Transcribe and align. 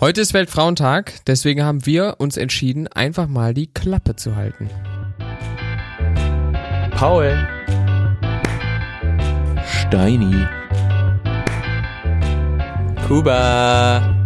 Heute 0.00 0.22
ist 0.22 0.32
Weltfrauentag, 0.32 1.12
deswegen 1.26 1.62
haben 1.62 1.84
wir 1.84 2.14
uns 2.20 2.38
entschieden, 2.38 2.88
einfach 2.88 3.28
mal 3.28 3.52
die 3.52 3.66
Klappe 3.66 4.16
zu 4.16 4.34
halten. 4.34 4.70
Paul. 6.92 7.36
Steini. 9.62 10.46
Kuba. 13.06 14.16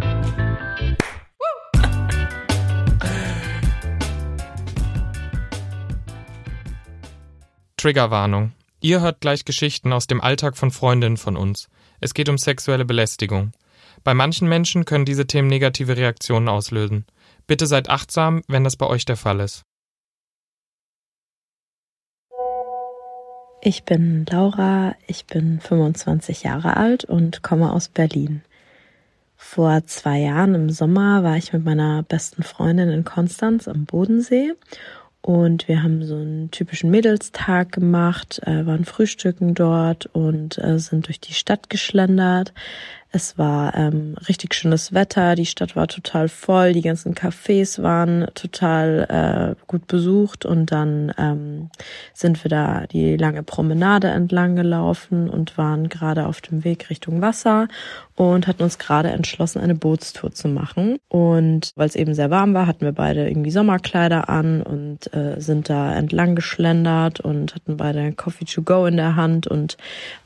Triggerwarnung. 7.77 8.53
Ihr 8.81 9.01
hört 9.01 9.21
gleich 9.21 9.45
Geschichten 9.45 9.93
aus 9.93 10.07
dem 10.07 10.21
Alltag 10.21 10.57
von 10.57 10.71
Freundinnen 10.71 11.17
von 11.17 11.37
uns. 11.37 11.69
Es 11.99 12.15
geht 12.15 12.29
um 12.29 12.39
sexuelle 12.39 12.85
Belästigung. 12.85 13.51
Bei 14.05 14.13
manchen 14.13 14.49
Menschen 14.49 14.85
können 14.85 15.07
diese 15.07 15.27
Themen 15.27 15.49
negative 15.49 15.97
Reaktionen 15.97 16.49
auslösen. 16.49 17.07
Bitte 17.47 17.67
seid 17.67 17.89
achtsam, 17.89 18.43
wenn 18.49 18.63
das 18.63 18.77
bei 18.77 18.87
euch 18.87 19.07
der 19.07 19.17
Fall 19.17 19.41
ist. 19.41 19.63
Ich 23.63 23.85
bin 23.85 24.27
Laura, 24.29 24.95
ich 25.07 25.25
bin 25.25 25.59
25 25.59 26.43
Jahre 26.43 26.77
alt 26.77 27.07
und 27.07 27.43
komme 27.43 27.73
aus 27.73 27.89
Berlin. 27.89 28.43
Vor 29.37 29.87
zwei 29.87 30.19
Jahren 30.19 30.55
im 30.55 30.69
Sommer 30.69 31.23
war 31.23 31.39
ich 31.39 31.55
mit 31.55 31.65
meiner 31.65 32.03
besten 32.03 32.43
Freundin 32.43 32.91
in 32.91 33.05
Konstanz 33.05 33.67
am 33.67 33.87
Bodensee 33.87 34.53
und 35.23 35.69
wir 35.69 35.83
haben 35.83 36.05
so 36.05 36.17
einen 36.17 36.51
typischen 36.51 36.91
Mädelstag 36.91 37.73
gemacht, 37.73 38.43
äh, 38.45 38.67
waren 38.67 38.85
frühstücken 38.85 39.55
dort 39.55 40.05
und 40.05 40.59
äh, 40.59 40.79
sind 40.79 41.07
durch 41.07 41.19
die 41.19 41.33
Stadt 41.33 41.71
geschlendert. 41.71 42.53
Es 43.17 43.39
war 43.39 43.77
ähm, 43.77 44.17
richtig 44.27 44.55
schönes 44.55 44.93
Wetter, 44.93 45.37
die 45.37 45.47
Stadt 45.47 45.77
war 45.77 45.87
total 45.87 46.29
voll, 46.29 46.73
die 46.73 46.83
ganzen 46.83 47.15
Cafés 47.15 47.81
waren 47.81 48.27
total 48.35 49.55
äh, 49.57 49.65
gut 49.69 49.87
besucht 49.87 50.45
und 50.45 50.73
dann 50.73 51.15
ähm, 51.17 51.71
sind 52.13 52.43
wir 52.43 52.49
da 52.49 52.89
die 52.89 53.17
lange 53.17 53.45
Promenade 53.45 54.09
entlang 54.09 54.57
gelaufen 54.57 55.31
und 55.31 55.57
waren 55.57 55.89
gerade 55.89 56.27
auf 56.27 56.41
dem 56.41 56.65
Weg 56.65 56.91
Richtung 56.91 57.21
Wasser 57.21 57.69
und 58.17 58.47
hatten 58.47 58.63
uns 58.63 58.79
gerade 58.79 59.11
entschlossen, 59.11 59.61
eine 59.61 59.75
Bootstour 59.75 60.33
zu 60.33 60.49
machen. 60.49 60.99
Und 61.09 61.73
weil 61.75 61.87
es 61.87 61.97
eben 61.97 62.15
sehr 62.15 62.31
warm 62.31 62.55
war, 62.55 62.67
hatten 62.67 62.85
wir 62.85 62.93
beide 62.93 63.29
irgendwie 63.29 63.51
Sommerkleider 63.51 64.29
an 64.29 64.63
und 64.63 65.13
äh, 65.13 65.41
sind 65.41 65.69
da 65.69 65.95
entlang 65.95 66.37
geschlendert 66.37 67.21
und 67.21 67.55
hatten 67.55 67.77
beide 67.77 68.13
Coffee 68.13 68.45
to 68.45 68.63
go 68.63 68.87
in 68.87 68.97
der 68.97 69.17
Hand 69.17 69.47
und 69.47 69.77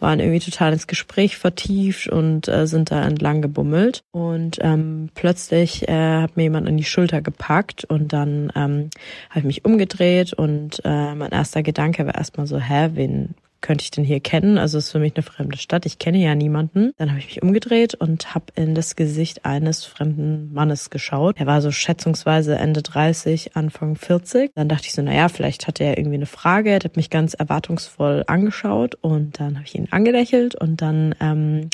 waren 0.00 0.20
irgendwie 0.20 0.40
total 0.40 0.72
ins 0.72 0.86
Gespräch 0.86 1.38
vertieft 1.38 2.08
und 2.08 2.48
äh, 2.48 2.66
sind 2.66 2.77
sind 2.78 2.92
da 2.92 3.02
entlang 3.02 3.42
gebummelt 3.42 4.04
und 4.12 4.58
ähm, 4.60 5.10
plötzlich 5.14 5.88
äh, 5.88 6.22
hat 6.22 6.36
mir 6.36 6.44
jemand 6.44 6.68
an 6.68 6.76
die 6.76 6.84
Schulter 6.84 7.20
gepackt 7.20 7.84
und 7.84 8.12
dann 8.12 8.52
ähm, 8.54 8.90
habe 9.30 9.40
ich 9.40 9.44
mich 9.44 9.64
umgedreht 9.64 10.32
und 10.32 10.80
äh, 10.84 11.14
mein 11.14 11.32
erster 11.32 11.64
Gedanke 11.64 12.06
war 12.06 12.14
erstmal 12.14 12.46
so, 12.46 12.58
hä, 12.58 12.90
wen 12.94 13.34
könnte 13.60 13.82
ich 13.82 13.90
denn 13.90 14.04
hier 14.04 14.20
kennen? 14.20 14.58
Also 14.58 14.78
ist 14.78 14.92
für 14.92 14.98
mich 14.98 15.14
eine 15.16 15.22
fremde 15.22 15.58
Stadt. 15.58 15.86
Ich 15.86 15.98
kenne 15.98 16.18
ja 16.18 16.34
niemanden. 16.34 16.92
Dann 16.96 17.10
habe 17.10 17.18
ich 17.18 17.26
mich 17.26 17.42
umgedreht 17.42 17.94
und 17.94 18.34
habe 18.34 18.46
in 18.54 18.74
das 18.74 18.96
Gesicht 18.96 19.44
eines 19.44 19.84
fremden 19.84 20.52
Mannes 20.52 20.90
geschaut. 20.90 21.36
Er 21.38 21.46
war 21.46 21.60
so 21.60 21.70
schätzungsweise 21.70 22.56
Ende 22.56 22.82
30, 22.82 23.56
Anfang 23.56 23.96
40. 23.96 24.52
Dann 24.54 24.68
dachte 24.68 24.86
ich 24.86 24.92
so, 24.92 25.02
naja, 25.02 25.28
vielleicht 25.28 25.66
hat 25.66 25.80
er 25.80 25.98
irgendwie 25.98 26.16
eine 26.16 26.26
Frage. 26.26 26.70
Er 26.70 26.80
hat 26.80 26.96
mich 26.96 27.10
ganz 27.10 27.34
erwartungsvoll 27.34 28.24
angeschaut 28.26 28.94
und 29.00 29.40
dann 29.40 29.56
habe 29.56 29.66
ich 29.66 29.74
ihn 29.74 29.88
angelächelt 29.90 30.54
und 30.54 30.80
dann 30.80 31.14
ähm, 31.20 31.70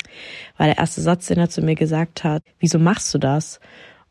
war 0.57 0.67
der 0.67 0.77
erste 0.77 1.01
Satz, 1.01 1.27
den 1.27 1.37
er 1.37 1.49
zu 1.49 1.61
mir 1.61 1.75
gesagt 1.75 2.23
hat, 2.23 2.43
wieso 2.59 2.79
machst 2.79 3.13
du 3.13 3.17
das? 3.17 3.59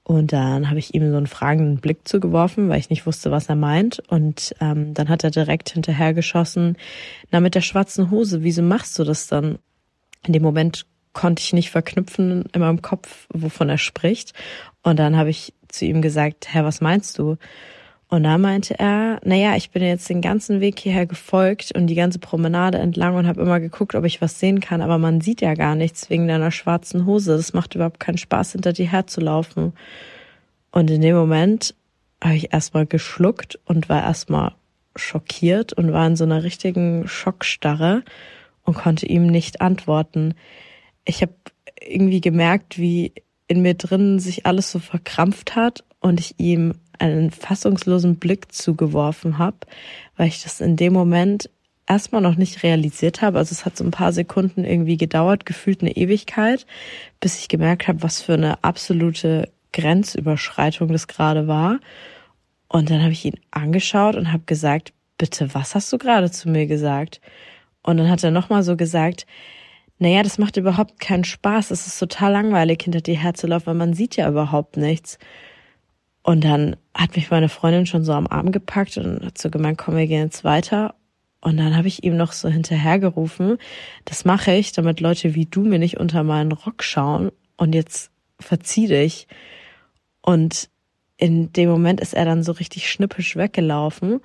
Und 0.04 0.34
dann 0.34 0.68
habe 0.68 0.78
ich 0.78 0.94
ihm 0.94 1.10
so 1.10 1.16
einen 1.16 1.26
fragenden 1.26 1.78
Blick 1.78 2.06
zugeworfen, 2.06 2.68
weil 2.68 2.78
ich 2.78 2.90
nicht 2.90 3.06
wusste, 3.06 3.30
was 3.30 3.48
er 3.48 3.56
meint. 3.56 4.02
Und 4.08 4.54
ähm, 4.60 4.92
dann 4.92 5.08
hat 5.08 5.24
er 5.24 5.30
direkt 5.30 5.70
hinterher 5.70 6.12
geschossen, 6.12 6.76
na 7.30 7.40
mit 7.40 7.54
der 7.54 7.62
schwarzen 7.62 8.10
Hose, 8.10 8.42
wieso 8.42 8.62
machst 8.62 8.98
du 8.98 9.04
das 9.04 9.26
dann? 9.26 9.58
In 10.26 10.34
dem 10.34 10.42
Moment 10.42 10.86
konnte 11.14 11.40
ich 11.40 11.54
nicht 11.54 11.70
verknüpfen 11.70 12.44
in 12.52 12.60
meinem 12.60 12.82
Kopf, 12.82 13.26
wovon 13.32 13.70
er 13.70 13.78
spricht. 13.78 14.34
Und 14.82 14.98
dann 14.98 15.16
habe 15.16 15.30
ich 15.30 15.54
zu 15.68 15.86
ihm 15.86 16.02
gesagt, 16.02 16.48
Herr, 16.52 16.64
was 16.64 16.82
meinst 16.82 17.18
du? 17.18 17.36
Und 18.14 18.22
da 18.22 18.38
meinte 18.38 18.78
er, 18.78 19.18
naja, 19.24 19.56
ich 19.56 19.72
bin 19.72 19.82
jetzt 19.82 20.08
den 20.08 20.20
ganzen 20.20 20.60
Weg 20.60 20.78
hierher 20.78 21.04
gefolgt 21.04 21.72
und 21.74 21.88
die 21.88 21.96
ganze 21.96 22.20
Promenade 22.20 22.78
entlang 22.78 23.16
und 23.16 23.26
habe 23.26 23.42
immer 23.42 23.58
geguckt, 23.58 23.96
ob 23.96 24.04
ich 24.04 24.22
was 24.22 24.38
sehen 24.38 24.60
kann, 24.60 24.82
aber 24.82 24.98
man 24.98 25.20
sieht 25.20 25.40
ja 25.40 25.54
gar 25.54 25.74
nichts 25.74 26.10
wegen 26.10 26.28
deiner 26.28 26.52
schwarzen 26.52 27.06
Hose. 27.06 27.36
Das 27.36 27.54
macht 27.54 27.74
überhaupt 27.74 27.98
keinen 27.98 28.18
Spaß, 28.18 28.52
hinter 28.52 28.72
dir 28.72 28.86
herzulaufen. 28.86 29.72
Und 30.70 30.92
in 30.92 31.00
dem 31.00 31.16
Moment 31.16 31.74
habe 32.22 32.36
ich 32.36 32.52
erstmal 32.52 32.86
geschluckt 32.86 33.58
und 33.64 33.88
war 33.88 34.04
erstmal 34.04 34.52
schockiert 34.94 35.72
und 35.72 35.92
war 35.92 36.06
in 36.06 36.14
so 36.14 36.22
einer 36.22 36.44
richtigen 36.44 37.08
Schockstarre 37.08 38.04
und 38.62 38.74
konnte 38.74 39.06
ihm 39.06 39.26
nicht 39.26 39.60
antworten. 39.60 40.34
Ich 41.04 41.20
habe 41.20 41.34
irgendwie 41.84 42.20
gemerkt, 42.20 42.78
wie 42.78 43.12
in 43.48 43.60
mir 43.60 43.74
drin 43.74 44.20
sich 44.20 44.46
alles 44.46 44.70
so 44.70 44.78
verkrampft 44.78 45.56
hat 45.56 45.82
und 45.98 46.20
ich 46.20 46.38
ihm 46.38 46.74
einen 47.12 47.30
fassungslosen 47.30 48.16
Blick 48.16 48.52
zugeworfen 48.52 49.38
habe, 49.38 49.58
weil 50.16 50.28
ich 50.28 50.42
das 50.42 50.60
in 50.60 50.76
dem 50.76 50.92
Moment 50.92 51.50
erstmal 51.86 52.22
noch 52.22 52.36
nicht 52.36 52.62
realisiert 52.62 53.22
habe. 53.22 53.38
Also 53.38 53.52
es 53.52 53.64
hat 53.64 53.76
so 53.76 53.84
ein 53.84 53.90
paar 53.90 54.12
Sekunden 54.12 54.64
irgendwie 54.64 54.96
gedauert, 54.96 55.46
gefühlt 55.46 55.82
eine 55.82 55.96
Ewigkeit, 55.96 56.66
bis 57.20 57.38
ich 57.38 57.48
gemerkt 57.48 57.88
habe, 57.88 58.02
was 58.02 58.22
für 58.22 58.34
eine 58.34 58.62
absolute 58.64 59.50
Grenzüberschreitung 59.72 60.88
das 60.88 61.08
gerade 61.08 61.46
war. 61.46 61.80
Und 62.68 62.90
dann 62.90 63.02
habe 63.02 63.12
ich 63.12 63.24
ihn 63.24 63.38
angeschaut 63.50 64.16
und 64.16 64.32
habe 64.32 64.44
gesagt, 64.46 64.92
bitte, 65.18 65.54
was 65.54 65.74
hast 65.74 65.92
du 65.92 65.98
gerade 65.98 66.30
zu 66.30 66.48
mir 66.48 66.66
gesagt? 66.66 67.20
Und 67.82 67.98
dann 67.98 68.08
hat 68.08 68.24
er 68.24 68.30
nochmal 68.30 68.62
so 68.62 68.76
gesagt, 68.76 69.26
naja, 69.98 70.22
das 70.22 70.38
macht 70.38 70.56
überhaupt 70.56 70.98
keinen 70.98 71.24
Spaß. 71.24 71.70
Es 71.70 71.86
ist 71.86 71.98
total 71.98 72.32
langweilig, 72.32 72.82
hinter 72.82 73.00
dir 73.00 73.16
herzulaufen, 73.16 73.66
weil 73.66 73.74
man 73.74 73.94
sieht 73.94 74.16
ja 74.16 74.28
überhaupt 74.28 74.76
nichts. 74.76 75.18
Und 76.24 76.42
dann 76.42 76.76
hat 76.94 77.16
mich 77.16 77.30
meine 77.30 77.50
Freundin 77.50 77.84
schon 77.84 78.02
so 78.02 78.14
am 78.14 78.26
Arm 78.26 78.50
gepackt 78.50 78.96
und 78.96 79.24
hat 79.24 79.36
so 79.36 79.50
gemeint, 79.50 79.76
komm, 79.76 79.96
wir 79.96 80.06
gehen 80.06 80.24
jetzt 80.24 80.42
weiter. 80.42 80.94
Und 81.42 81.58
dann 81.58 81.76
habe 81.76 81.86
ich 81.86 82.02
ihm 82.02 82.16
noch 82.16 82.32
so 82.32 82.48
hinterhergerufen, 82.48 83.58
das 84.06 84.24
mache 84.24 84.52
ich, 84.52 84.72
damit 84.72 85.00
Leute 85.00 85.34
wie 85.34 85.44
du 85.44 85.60
mir 85.60 85.78
nicht 85.78 86.00
unter 86.00 86.24
meinen 86.24 86.52
Rock 86.52 86.82
schauen. 86.82 87.30
Und 87.58 87.74
jetzt 87.74 88.10
verzieh 88.40 88.86
dich. 88.86 89.28
Und 90.22 90.70
in 91.18 91.52
dem 91.52 91.68
Moment 91.68 92.00
ist 92.00 92.14
er 92.14 92.24
dann 92.24 92.42
so 92.42 92.52
richtig 92.52 92.90
schnippisch 92.90 93.36
weggelaufen. 93.36 94.20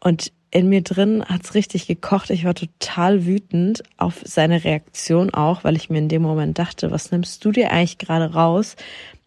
Und 0.00 0.32
in 0.50 0.70
mir 0.70 0.80
drin 0.80 1.22
hat's 1.22 1.52
richtig 1.52 1.86
gekocht. 1.86 2.30
Ich 2.30 2.46
war 2.46 2.54
total 2.54 3.26
wütend 3.26 3.82
auf 3.98 4.22
seine 4.24 4.64
Reaktion 4.64 5.34
auch, 5.34 5.64
weil 5.64 5.76
ich 5.76 5.90
mir 5.90 5.98
in 5.98 6.08
dem 6.08 6.22
Moment 6.22 6.58
dachte, 6.58 6.90
was 6.90 7.10
nimmst 7.10 7.44
du 7.44 7.52
dir 7.52 7.72
eigentlich 7.72 7.98
gerade 7.98 8.32
raus, 8.32 8.76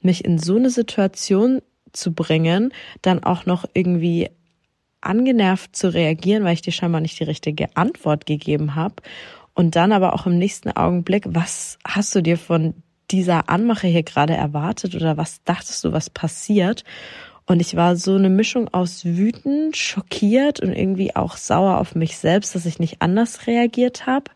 mich 0.02 0.26
in 0.26 0.40
so 0.40 0.56
eine 0.56 0.72
Situation 0.72 1.62
zu 1.94 2.14
bringen, 2.14 2.74
dann 3.02 3.24
auch 3.24 3.46
noch 3.46 3.66
irgendwie 3.74 4.30
angenervt 5.02 5.76
zu 5.76 5.94
reagieren, 5.94 6.44
weil 6.44 6.54
ich 6.54 6.62
dir 6.62 6.72
scheinbar 6.72 7.02
nicht 7.02 7.20
die 7.20 7.26
richtige 7.26 7.76
Antwort 7.76 8.26
gegeben 8.26 8.76
habe. 8.76 8.96
Und 9.54 9.76
dann 9.76 9.92
aber 9.92 10.14
auch 10.14 10.26
im 10.26 10.38
nächsten 10.38 10.72
Augenblick, 10.72 11.26
was 11.28 11.78
hast 11.86 12.16
du 12.16 12.22
dir 12.22 12.38
von 12.38 12.76
dieser 13.12 13.50
Anmache 13.50 13.88
hier 13.88 14.04
gerade 14.04 14.34
erwartet 14.34 14.96
oder 14.96 15.18
was 15.18 15.44
dachtest 15.44 15.84
du, 15.84 15.92
was 15.92 16.10
passiert? 16.10 16.84
Und 17.46 17.62
ich 17.62 17.76
war 17.76 17.96
so 17.96 18.16
eine 18.16 18.30
Mischung 18.30 18.68
aus 18.68 19.04
wütend, 19.06 19.76
schockiert 19.76 20.60
und 20.60 20.74
irgendwie 20.74 21.16
auch 21.16 21.36
sauer 21.36 21.80
auf 21.80 21.96
mich 21.96 22.18
selbst, 22.18 22.54
dass 22.54 22.68
ich 22.68 22.78
nicht 22.78 23.02
anders 23.02 23.48
reagiert 23.48 24.06
habe. 24.06 24.32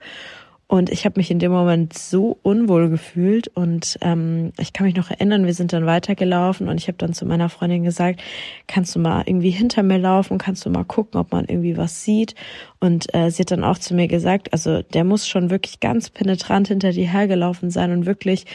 Und 0.73 0.89
ich 0.89 1.06
habe 1.06 1.19
mich 1.19 1.29
in 1.29 1.38
dem 1.38 1.51
Moment 1.51 1.94
so 1.94 2.39
unwohl 2.41 2.89
gefühlt 2.89 3.47
und 3.47 4.00
ähm, 4.01 4.53
ich 4.57 4.73
kann 4.73 4.88
mich 4.88 4.95
noch 4.95 5.11
erinnern, 5.11 5.45
wir 5.45 5.53
sind 5.53 5.72
dann 5.72 5.85
weitergelaufen 5.85 6.67
und 6.67 6.79
ich 6.79 6.88
habe 6.88 6.97
dann 6.97 7.14
zu 7.14 7.28
meiner 7.28 7.49
Freundin 7.49 7.84
gesagt, 7.84 8.23
kannst 8.66 8.96
du 8.96 8.99
mal 8.99 9.22
irgendwie 9.28 9.52
hinter 9.52 9.84
mir 9.84 9.99
laufen, 9.99 10.40
kannst 10.40 10.66
du 10.66 10.72
mal 10.72 10.84
gucken, 10.84 11.20
ob 11.20 11.31
man 11.31 11.46
irgendwie 11.46 11.78
was 11.78 12.03
sieht. 12.03 12.34
Und 12.79 13.14
äh, 13.14 13.29
sie 13.29 13.43
hat 13.43 13.52
dann 13.52 13.64
auch 13.64 13.78
zu 13.78 13.93
mir 13.93 14.08
gesagt, 14.08 14.52
also 14.52 14.81
der 14.81 15.03
muss 15.03 15.28
schon 15.28 15.52
wirklich 15.52 15.79
ganz 15.79 16.09
penetrant 16.09 16.70
hinter 16.70 16.91
dir 16.91 17.08
hergelaufen 17.08 17.69
sein 17.69 17.91
und 17.91 18.08
wirklich 18.08 18.47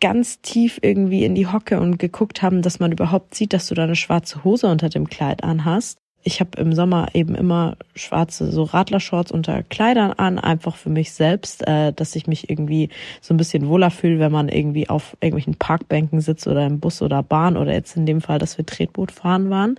ganz 0.00 0.40
tief 0.40 0.80
irgendwie 0.82 1.24
in 1.24 1.36
die 1.36 1.46
Hocke 1.46 1.78
und 1.78 1.98
geguckt 1.98 2.42
haben, 2.42 2.60
dass 2.60 2.80
man 2.80 2.90
überhaupt 2.90 3.36
sieht, 3.36 3.52
dass 3.52 3.68
du 3.68 3.76
da 3.76 3.84
eine 3.84 3.94
schwarze 3.94 4.42
Hose 4.42 4.66
unter 4.66 4.88
dem 4.88 5.08
Kleid 5.08 5.44
anhast 5.44 6.00
ich 6.26 6.40
habe 6.40 6.60
im 6.60 6.72
Sommer 6.72 7.06
eben 7.14 7.36
immer 7.36 7.76
schwarze 7.94 8.50
so 8.50 8.64
Radlershorts 8.64 9.30
unter 9.30 9.62
Kleidern 9.62 10.10
an, 10.10 10.40
einfach 10.40 10.74
für 10.74 10.90
mich 10.90 11.12
selbst, 11.12 11.64
äh, 11.68 11.92
dass 11.92 12.16
ich 12.16 12.26
mich 12.26 12.50
irgendwie 12.50 12.88
so 13.20 13.32
ein 13.32 13.36
bisschen 13.36 13.68
wohler 13.68 13.92
fühle, 13.92 14.18
wenn 14.18 14.32
man 14.32 14.48
irgendwie 14.48 14.88
auf 14.88 15.16
irgendwelchen 15.20 15.54
Parkbänken 15.54 16.20
sitzt 16.20 16.48
oder 16.48 16.66
im 16.66 16.80
Bus 16.80 17.00
oder 17.00 17.22
Bahn 17.22 17.56
oder 17.56 17.72
jetzt 17.72 17.96
in 17.96 18.06
dem 18.06 18.20
Fall, 18.20 18.40
dass 18.40 18.58
wir 18.58 18.66
Tretboot 18.66 19.12
fahren 19.12 19.50
waren. 19.50 19.76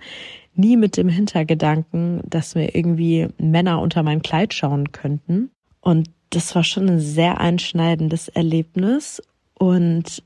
Nie 0.54 0.78
mit 0.78 0.96
dem 0.96 1.10
Hintergedanken, 1.10 2.22
dass 2.24 2.54
mir 2.54 2.74
irgendwie 2.74 3.28
Männer 3.36 3.82
unter 3.82 4.02
mein 4.02 4.22
Kleid 4.22 4.54
schauen 4.54 4.90
könnten. 4.90 5.50
Und 5.82 6.08
das 6.30 6.54
war 6.54 6.64
schon 6.64 6.88
ein 6.88 6.98
sehr 6.98 7.40
einschneidendes 7.40 8.28
Erlebnis. 8.28 9.22
Und 9.52 10.22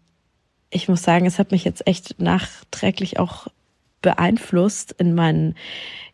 ich 0.70 0.88
muss 0.88 1.02
sagen, 1.02 1.26
es 1.26 1.40
hat 1.40 1.50
mich 1.50 1.64
jetzt 1.64 1.84
echt 1.88 2.20
nachträglich 2.20 3.18
auch 3.18 3.48
beeinflusst 4.02 4.92
in 4.98 5.14
meinen 5.14 5.54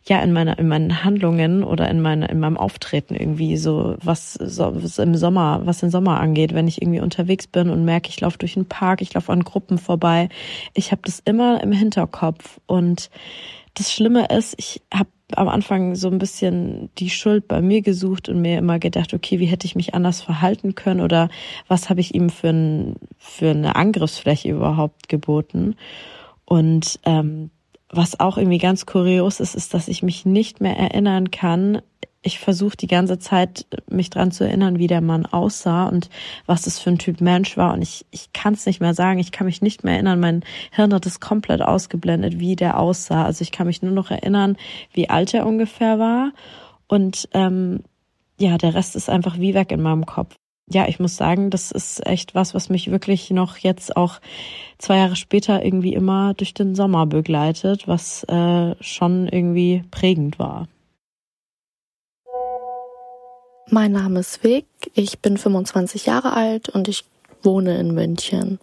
ja 0.03 0.21
in 0.21 0.31
meiner 0.31 0.57
in 0.57 0.67
meinen 0.67 1.03
Handlungen 1.03 1.63
oder 1.63 1.89
in 1.89 2.01
meine 2.01 2.27
in 2.27 2.39
meinem 2.39 2.57
Auftreten 2.57 3.15
irgendwie 3.15 3.57
so 3.57 3.95
was, 4.03 4.33
so 4.33 4.71
was 4.81 4.97
im 4.97 5.15
Sommer 5.15 5.61
was 5.65 5.79
den 5.79 5.91
Sommer 5.91 6.19
angeht 6.19 6.53
wenn 6.53 6.67
ich 6.67 6.81
irgendwie 6.81 7.01
unterwegs 7.01 7.47
bin 7.47 7.69
und 7.69 7.85
merke 7.85 8.09
ich 8.09 8.21
laufe 8.21 8.37
durch 8.37 8.55
einen 8.55 8.67
Park 8.67 9.01
ich 9.01 9.13
laufe 9.13 9.31
an 9.31 9.43
Gruppen 9.43 9.77
vorbei 9.77 10.29
ich 10.73 10.91
habe 10.91 11.01
das 11.03 11.19
immer 11.19 11.61
im 11.61 11.71
Hinterkopf 11.71 12.59
und 12.65 13.09
das 13.73 13.91
Schlimme 13.91 14.27
ist 14.27 14.55
ich 14.57 14.81
habe 14.93 15.09
am 15.35 15.47
Anfang 15.47 15.95
so 15.95 16.09
ein 16.09 16.17
bisschen 16.17 16.89
die 16.97 17.09
Schuld 17.09 17.47
bei 17.47 17.61
mir 17.61 17.81
gesucht 17.81 18.29
und 18.29 18.41
mir 18.41 18.57
immer 18.57 18.79
gedacht, 18.79 19.13
okay, 19.13 19.39
wie 19.39 19.45
hätte 19.45 19.67
ich 19.67 19.75
mich 19.75 19.93
anders 19.93 20.21
verhalten 20.21 20.75
können 20.75 21.01
oder 21.01 21.29
was 21.67 21.89
habe 21.89 22.01
ich 22.01 22.15
ihm 22.15 22.29
für, 22.29 22.49
ein, 22.49 22.95
für 23.17 23.51
eine 23.51 23.75
Angriffsfläche 23.75 24.49
überhaupt 24.49 25.07
geboten. 25.07 25.75
Und 26.45 26.99
ähm, 27.03 27.51
was 27.91 28.19
auch 28.19 28.37
irgendwie 28.37 28.59
ganz 28.59 28.85
kurios 28.85 29.39
ist, 29.39 29.55
ist, 29.55 29.73
dass 29.73 29.87
ich 29.87 30.03
mich 30.03 30.25
nicht 30.25 30.61
mehr 30.61 30.77
erinnern 30.77 31.31
kann. 31.31 31.81
Ich 32.21 32.39
versuche 32.39 32.77
die 32.77 32.87
ganze 32.87 33.17
Zeit, 33.17 33.65
mich 33.89 34.09
dran 34.09 34.31
zu 34.31 34.43
erinnern, 34.43 34.77
wie 34.77 34.87
der 34.87 35.01
Mann 35.01 35.25
aussah 35.25 35.87
und 35.87 36.09
was 36.45 36.63
das 36.63 36.77
für 36.77 36.91
ein 36.91 36.97
Typ 36.97 37.21
Mensch 37.21 37.57
war. 37.57 37.73
Und 37.73 37.81
ich, 37.81 38.05
ich 38.11 38.33
kann 38.33 38.53
es 38.53 38.65
nicht 38.65 38.81
mehr 38.81 38.93
sagen. 38.93 39.19
Ich 39.19 39.31
kann 39.31 39.45
mich 39.45 39.61
nicht 39.61 39.83
mehr 39.83 39.93
erinnern. 39.93 40.19
Mein 40.19 40.43
Hirn 40.71 40.93
hat 40.93 41.05
es 41.05 41.19
komplett 41.19 41.61
ausgeblendet, 41.61 42.39
wie 42.39 42.55
der 42.55 42.77
aussah. 42.77 43.25
Also 43.25 43.41
ich 43.41 43.51
kann 43.51 43.67
mich 43.67 43.81
nur 43.81 43.93
noch 43.93 44.11
erinnern, 44.11 44.57
wie 44.93 45.09
alt 45.09 45.33
er 45.33 45.47
ungefähr 45.47 45.97
war. 45.97 46.33
Und 46.87 47.29
ähm, 47.33 47.83
ja, 48.37 48.57
der 48.57 48.73
Rest 48.75 48.95
ist 48.95 49.09
einfach 49.09 49.39
wie 49.39 49.53
weg 49.53 49.71
in 49.71 49.81
meinem 49.81 50.05
Kopf 50.05 50.38
ja, 50.69 50.87
ich 50.87 50.99
muss 50.99 51.15
sagen, 51.15 51.49
das 51.49 51.71
ist 51.71 52.05
echt 52.05 52.35
was, 52.35 52.53
was 52.53 52.69
mich 52.69 52.91
wirklich 52.91 53.31
noch 53.31 53.57
jetzt 53.57 53.97
auch 53.97 54.19
zwei 54.77 54.97
Jahre 54.97 55.15
später 55.15 55.63
irgendwie 55.63 55.93
immer 55.93 56.33
durch 56.35 56.53
den 56.53 56.75
Sommer 56.75 57.05
begleitet, 57.05 57.87
was 57.87 58.23
äh, 58.25 58.75
schon 58.81 59.27
irgendwie 59.27 59.83
prägend 59.91 60.39
war. 60.39 60.67
Mein 63.71 63.91
Name 63.91 64.21
ist 64.21 64.43
Weg, 64.43 64.65
ich 64.95 65.19
bin 65.19 65.37
25 65.37 66.05
Jahre 66.05 66.33
alt 66.33 66.69
und 66.69 66.87
ich 66.87 67.05
wohne 67.43 67.77
in 67.77 67.93
München. 67.93 68.59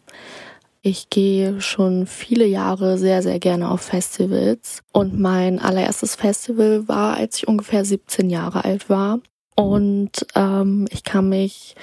Ich 0.83 1.11
gehe 1.11 1.61
schon 1.61 2.07
viele 2.07 2.47
Jahre 2.47 2.97
sehr, 2.97 3.23
sehr 3.23 3.41
gerne 3.41 3.71
auf 3.71 3.81
Festivals. 3.81 4.83
Und 4.93 5.19
mein 5.19 5.59
allererstes 5.59 6.15
Festival 6.15 6.87
war, 6.87 7.17
als 7.17 7.39
ich 7.39 7.49
ungefähr 7.49 7.85
17 7.85 8.31
Jahre 8.31 8.65
alt 8.65 8.89
war. 8.89 9.19
Und 9.57 10.27
ähm, 10.35 10.87
ich 10.91 11.03
kann 11.03 11.29
mich 11.29 11.75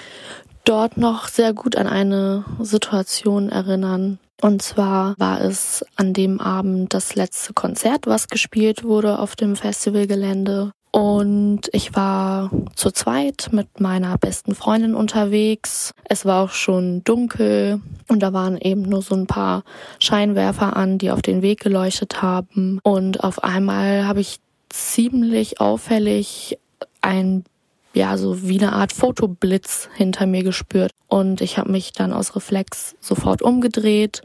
dort 0.64 0.96
noch 0.96 1.28
sehr 1.28 1.52
gut 1.52 1.76
an 1.76 1.86
eine 1.86 2.44
Situation 2.60 3.50
erinnern. 3.50 4.18
Und 4.40 4.62
zwar 4.62 5.14
war 5.18 5.40
es 5.40 5.84
an 5.96 6.12
dem 6.12 6.40
Abend 6.40 6.94
das 6.94 7.14
letzte 7.14 7.52
Konzert, 7.52 8.06
was 8.06 8.28
gespielt 8.28 8.84
wurde 8.84 9.18
auf 9.18 9.36
dem 9.36 9.56
Festivalgelände. 9.56 10.72
Und 10.90 11.62
ich 11.72 11.96
war 11.96 12.50
zu 12.76 12.92
zweit 12.92 13.48
mit 13.50 13.80
meiner 13.80 14.16
besten 14.16 14.54
Freundin 14.54 14.94
unterwegs. 14.94 15.90
Es 16.04 16.24
war 16.24 16.44
auch 16.44 16.52
schon 16.52 17.02
dunkel 17.02 17.80
und 18.08 18.22
da 18.22 18.32
waren 18.32 18.58
eben 18.58 18.82
nur 18.82 19.02
so 19.02 19.16
ein 19.16 19.26
paar 19.26 19.64
Scheinwerfer 19.98 20.76
an, 20.76 20.98
die 20.98 21.10
auf 21.10 21.20
den 21.20 21.42
Weg 21.42 21.60
geleuchtet 21.60 22.22
haben. 22.22 22.78
Und 22.84 23.24
auf 23.24 23.42
einmal 23.42 24.06
habe 24.06 24.20
ich 24.20 24.38
ziemlich 24.68 25.60
auffällig 25.60 26.58
ein 27.00 27.44
ja, 27.94 28.16
so 28.18 28.42
wie 28.42 28.58
eine 28.58 28.72
Art 28.72 28.92
Fotoblitz 28.92 29.88
hinter 29.94 30.26
mir 30.26 30.42
gespürt. 30.42 30.90
Und 31.08 31.40
ich 31.40 31.58
habe 31.58 31.70
mich 31.70 31.92
dann 31.92 32.12
aus 32.12 32.36
Reflex 32.36 32.96
sofort 33.00 33.40
umgedreht 33.40 34.22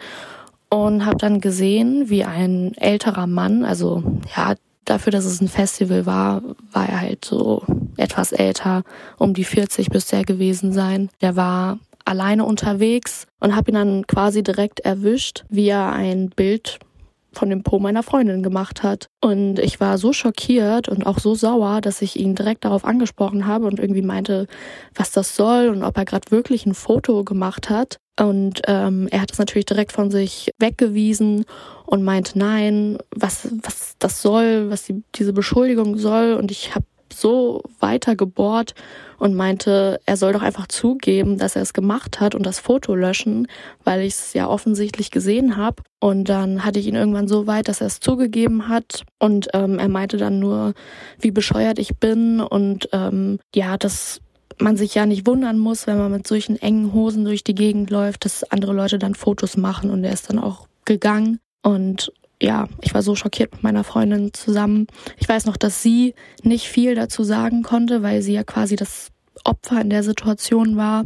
und 0.69 1.05
habe 1.05 1.17
dann 1.17 1.39
gesehen, 1.39 2.09
wie 2.09 2.25
ein 2.25 2.73
älterer 2.75 3.27
Mann, 3.27 3.63
also 3.63 4.03
ja, 4.35 4.55
dafür, 4.85 5.11
dass 5.11 5.25
es 5.25 5.41
ein 5.41 5.47
Festival 5.47 6.05
war, 6.05 6.41
war 6.71 6.89
er 6.89 7.01
halt 7.01 7.25
so 7.25 7.63
etwas 7.97 8.31
älter, 8.31 8.83
um 9.17 9.33
die 9.33 9.43
40 9.43 9.91
müsste 9.91 10.15
er 10.15 10.23
gewesen 10.23 10.73
sein. 10.73 11.09
Der 11.21 11.35
war 11.35 11.79
alleine 12.05 12.45
unterwegs 12.45 13.27
und 13.39 13.55
habe 13.55 13.71
ihn 13.71 13.75
dann 13.75 14.07
quasi 14.07 14.41
direkt 14.41 14.79
erwischt, 14.79 15.45
wie 15.49 15.69
er 15.69 15.93
ein 15.93 16.29
Bild 16.29 16.79
von 17.31 17.49
dem 17.49 17.63
Po 17.63 17.79
meiner 17.79 18.03
Freundin 18.03 18.43
gemacht 18.43 18.83
hat. 18.83 19.09
Und 19.21 19.59
ich 19.59 19.79
war 19.79 19.97
so 19.97 20.13
schockiert 20.13 20.89
und 20.89 21.05
auch 21.05 21.19
so 21.19 21.35
sauer, 21.35 21.81
dass 21.81 22.01
ich 22.01 22.19
ihn 22.19 22.35
direkt 22.35 22.65
darauf 22.65 22.85
angesprochen 22.85 23.45
habe 23.45 23.67
und 23.67 23.79
irgendwie 23.79 24.01
meinte, 24.01 24.47
was 24.95 25.11
das 25.11 25.35
soll 25.35 25.69
und 25.69 25.83
ob 25.83 25.97
er 25.97 26.05
gerade 26.05 26.31
wirklich 26.31 26.65
ein 26.65 26.73
Foto 26.73 27.23
gemacht 27.23 27.69
hat. 27.69 27.97
Und 28.19 28.61
ähm, 28.67 29.07
er 29.11 29.21
hat 29.21 29.31
es 29.31 29.39
natürlich 29.39 29.65
direkt 29.65 29.91
von 29.93 30.11
sich 30.11 30.51
weggewiesen 30.59 31.45
und 31.85 32.03
meinte, 32.03 32.37
nein, 32.37 32.97
was, 33.15 33.47
was 33.63 33.95
das 33.99 34.21
soll, 34.21 34.69
was 34.69 34.83
die, 34.83 35.03
diese 35.15 35.31
Beschuldigung 35.31 35.97
soll. 35.97 36.33
Und 36.33 36.51
ich 36.51 36.75
habe 36.75 36.85
so 37.13 37.61
weiter 37.79 38.15
gebohrt 38.15 38.75
und 39.17 39.35
meinte, 39.35 39.99
er 40.05 40.17
soll 40.17 40.33
doch 40.33 40.41
einfach 40.41 40.67
zugeben, 40.67 41.37
dass 41.37 41.55
er 41.55 41.61
es 41.61 41.73
gemacht 41.73 42.19
hat 42.19 42.35
und 42.35 42.45
das 42.45 42.59
Foto 42.59 42.95
löschen, 42.95 43.47
weil 43.83 44.01
ich 44.01 44.13
es 44.13 44.33
ja 44.33 44.47
offensichtlich 44.47 45.11
gesehen 45.11 45.57
habe. 45.57 45.83
Und 45.99 46.29
dann 46.29 46.63
hatte 46.63 46.79
ich 46.79 46.87
ihn 46.87 46.95
irgendwann 46.95 47.27
so 47.27 47.45
weit, 47.47 47.67
dass 47.67 47.81
er 47.81 47.87
es 47.87 47.99
zugegeben 47.99 48.69
hat 48.69 49.03
und 49.19 49.49
ähm, 49.53 49.79
er 49.79 49.89
meinte 49.89 50.17
dann 50.17 50.39
nur, 50.39 50.73
wie 51.19 51.31
bescheuert 51.31 51.79
ich 51.79 51.97
bin 51.97 52.39
und 52.39 52.89
ähm, 52.93 53.39
ja, 53.53 53.77
dass 53.77 54.21
man 54.61 54.77
sich 54.77 54.95
ja 54.95 55.05
nicht 55.05 55.27
wundern 55.27 55.57
muss, 55.57 55.87
wenn 55.87 55.97
man 55.97 56.11
mit 56.11 56.27
solchen 56.27 56.61
engen 56.61 56.93
Hosen 56.93 57.25
durch 57.25 57.43
die 57.43 57.55
Gegend 57.55 57.89
läuft, 57.89 58.25
dass 58.25 58.43
andere 58.43 58.73
Leute 58.73 58.99
dann 58.99 59.15
Fotos 59.15 59.57
machen 59.57 59.89
und 59.89 60.03
er 60.03 60.13
ist 60.13 60.29
dann 60.29 60.39
auch 60.39 60.67
gegangen. 60.85 61.39
Und 61.61 62.11
ja, 62.41 62.67
ich 62.81 62.93
war 62.93 63.01
so 63.01 63.15
schockiert 63.15 63.51
mit 63.53 63.63
meiner 63.63 63.83
Freundin 63.83 64.33
zusammen. 64.33 64.87
Ich 65.17 65.27
weiß 65.27 65.45
noch, 65.45 65.57
dass 65.57 65.83
sie 65.83 66.15
nicht 66.43 66.67
viel 66.67 66.95
dazu 66.95 67.23
sagen 67.23 67.63
konnte, 67.63 68.01
weil 68.01 68.21
sie 68.21 68.33
ja 68.33 68.43
quasi 68.43 68.75
das 68.75 69.09
Opfer 69.43 69.81
in 69.81 69.89
der 69.89 70.03
Situation 70.03 70.77
war. 70.77 71.05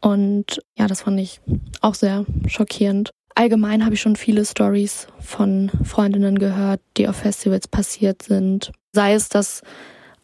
Und 0.00 0.60
ja, 0.76 0.86
das 0.86 1.02
fand 1.02 1.18
ich 1.20 1.40
auch 1.80 1.94
sehr 1.94 2.26
schockierend. 2.46 3.10
Allgemein 3.34 3.84
habe 3.84 3.94
ich 3.94 4.00
schon 4.00 4.16
viele 4.16 4.44
Stories 4.44 5.08
von 5.20 5.70
Freundinnen 5.82 6.38
gehört, 6.38 6.80
die 6.96 7.08
auf 7.08 7.16
Festivals 7.16 7.66
passiert 7.66 8.22
sind. 8.22 8.70
Sei 8.92 9.14
es, 9.14 9.28
dass 9.28 9.62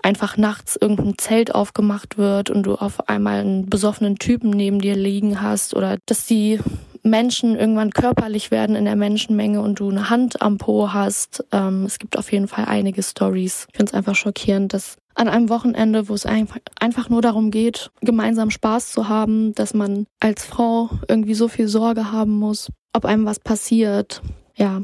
einfach 0.03 0.37
nachts 0.37 0.77
irgendein 0.77 1.19
Zelt 1.19 1.55
aufgemacht 1.55 2.19
wird 2.19 2.51
und 2.51 2.65
du 2.65 2.75
auf 2.75 3.09
einmal 3.09 3.41
einen 3.41 3.67
besoffenen 3.67 4.17
Typen 4.17 4.51
neben 4.51 4.81
dir 4.81 4.97
liegen 4.97 5.43
hast 5.43 5.75
oder 5.75 5.99
dass 6.07 6.27
die 6.27 6.61
Menschen 7.03 7.57
irgendwann 7.57 7.91
körperlich 7.91 8.51
werden 8.51 8.77
in 8.77 8.85
der 8.85 8.97
Menschenmenge 8.97 9.61
und 9.61 9.81
du 9.81 9.91
eine 9.91 10.11
Hand 10.11 10.43
am 10.43 10.59
Po 10.59 10.93
hast. 10.93 11.45
Ähm, 11.53 11.85
es 11.85 11.99
gibt 11.99 12.19
auf 12.19 12.33
jeden 12.33 12.49
Fall 12.49 12.67
einige 12.67 13.03
Stories. 13.03 13.67
Ich 13.71 13.77
finde 13.77 13.91
es 13.91 13.95
einfach 13.95 14.15
schockierend, 14.15 14.75
dass 14.75 14.97
an 15.15 15.29
einem 15.29 15.49
Wochenende, 15.49 16.09
wo 16.09 16.15
es 16.15 16.25
einfach 16.25 17.09
nur 17.09 17.21
darum 17.21 17.51
geht, 17.51 17.91
gemeinsam 18.01 18.51
Spaß 18.51 18.93
zu 18.93 19.09
haben, 19.09 19.55
dass 19.55 19.75
man 19.75 20.07
als 20.21 20.45
Frau 20.45 20.89
irgendwie 21.09 21.35
so 21.35 21.49
viel 21.49 21.69
Sorge 21.69 22.13
haben 22.13 22.39
muss, 22.39 22.71
ob 22.93 23.05
einem 23.05 23.27
was 23.27 23.39
passiert. 23.41 24.23
Ja, 24.57 24.83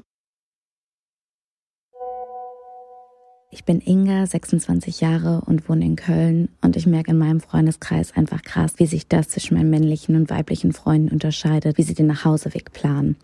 Ich 3.51 3.65
bin 3.65 3.81
Inga, 3.81 4.27
26 4.27 5.01
Jahre 5.01 5.41
und 5.47 5.69
wohne 5.69 5.85
in 5.85 5.97
Köln 5.97 6.49
und 6.63 6.77
ich 6.77 6.87
merke 6.87 7.13
in 7.13 7.19
meinem 7.19 7.41
Freundeskreis 7.41 8.13
einfach 8.17 8.43
krass, 8.43 8.75
wie 8.79 8.87
sich 8.87 9.07
das 9.07 9.29
zwischen 9.29 9.57
meinen 9.57 9.71
männlichen 9.71 10.17
und 10.17 10.31
weiblichen 10.31 10.73
Freunden 10.73 11.11
unterscheidet, 11.11 11.79
wie 11.79 11.83
sie 11.83 11.95
den 11.95 12.07
Nachhauseweg 12.07 12.73
planen. 12.73 13.17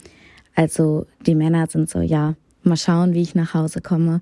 Also 0.55 1.07
die 1.27 1.35
Männer 1.35 1.67
sind 1.67 1.91
so, 1.91 2.01
ja, 2.01 2.35
mal 2.63 2.77
schauen, 2.77 3.15
wie 3.15 3.23
ich 3.23 3.35
nach 3.35 3.53
Hause 3.55 3.81
komme. 3.81 4.21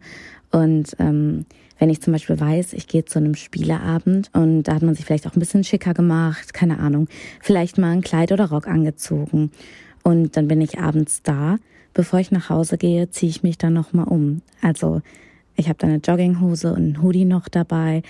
Und 0.51 0.97
ähm, 0.99 1.45
wenn 1.79 1.91
ich 1.91 2.01
zum 2.01 2.15
Beispiel 2.15 2.41
weiß, 2.41 2.73
ich 2.73 2.89
gehe 2.89 3.05
zu 3.05 3.19
einem 3.19 3.35
Spieleabend 3.35 4.31
und 4.33 4.65
da 4.65 4.75
hat 4.75 4.83
man 4.83 4.95
sich 4.95 5.05
vielleicht 5.05 5.27
auch 5.27 5.37
ein 5.37 5.41
bisschen 5.41 5.65
schicker 5.65 5.93
gemacht, 5.93 6.55
keine 6.55 6.79
Ahnung, 6.79 7.09
vielleicht 7.43 7.77
mal 7.77 7.91
ein 7.91 8.03
Kleid 8.03 8.33
oder 8.33 8.49
Rock 8.49 8.69
angezogen. 8.69 9.51
Und 10.03 10.37
dann 10.37 10.49
bin 10.49 10.63
ich 10.63 10.79
abends 10.79 11.23
da. 11.23 11.59
Bevor 11.93 12.21
ich 12.21 12.31
nach 12.31 12.49
Hause 12.49 12.79
gehe, 12.79 13.11
ziehe 13.11 13.29
ich 13.29 13.43
mich 13.43 13.59
dann 13.59 13.75
nochmal 13.75 14.07
um. 14.07 14.41
Also 14.63 15.03
ich 15.61 15.69
habe 15.69 15.79
da 15.79 15.87
eine 15.87 15.99
Jogginghose 15.99 16.73
und 16.73 16.89
ein 16.89 17.03
Hoodie 17.03 17.25
noch 17.25 17.49
dabei 17.49 18.03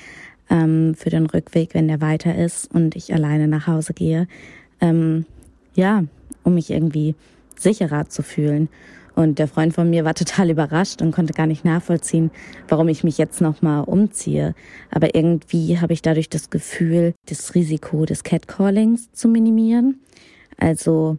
ähm, 0.48 0.94
für 0.94 1.10
den 1.10 1.26
Rückweg, 1.26 1.74
wenn 1.74 1.88
der 1.88 2.00
weiter 2.00 2.34
ist 2.34 2.72
und 2.72 2.96
ich 2.96 3.12
alleine 3.12 3.48
nach 3.48 3.66
Hause 3.66 3.92
gehe. 3.92 4.26
Ähm, 4.80 5.26
ja, 5.74 6.04
um 6.44 6.54
mich 6.54 6.70
irgendwie 6.70 7.14
sicherer 7.56 8.08
zu 8.08 8.22
fühlen. 8.22 8.68
Und 9.14 9.38
der 9.38 9.48
Freund 9.48 9.74
von 9.74 9.90
mir 9.90 10.04
war 10.04 10.14
total 10.14 10.50
überrascht 10.50 11.02
und 11.02 11.12
konnte 11.12 11.32
gar 11.32 11.46
nicht 11.46 11.64
nachvollziehen, 11.64 12.30
warum 12.68 12.88
ich 12.88 13.04
mich 13.04 13.18
jetzt 13.18 13.40
nochmal 13.40 13.84
umziehe. 13.84 14.54
Aber 14.90 15.14
irgendwie 15.14 15.78
habe 15.80 15.92
ich 15.92 16.02
dadurch 16.02 16.30
das 16.30 16.50
Gefühl, 16.50 17.14
das 17.28 17.54
Risiko 17.54 18.06
des 18.06 18.22
Catcallings 18.22 19.12
zu 19.12 19.28
minimieren. 19.28 20.00
Also 20.56 21.18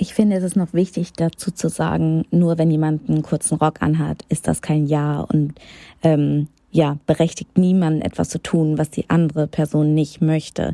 ich 0.00 0.14
finde, 0.14 0.36
es 0.36 0.42
ist 0.42 0.56
noch 0.56 0.72
wichtig 0.72 1.12
dazu 1.12 1.50
zu 1.50 1.68
sagen, 1.68 2.24
nur 2.30 2.56
wenn 2.56 2.70
jemand 2.70 3.10
einen 3.10 3.22
kurzen 3.22 3.58
Rock 3.58 3.82
anhat, 3.82 4.24
ist 4.30 4.48
das 4.48 4.62
kein 4.62 4.86
Ja 4.86 5.20
und 5.20 5.52
ähm, 6.02 6.48
ja, 6.70 6.96
berechtigt 7.06 7.58
niemanden 7.58 8.00
etwas 8.00 8.30
zu 8.30 8.40
tun, 8.42 8.78
was 8.78 8.90
die 8.90 9.10
andere 9.10 9.46
Person 9.46 9.92
nicht 9.92 10.22
möchte. 10.22 10.72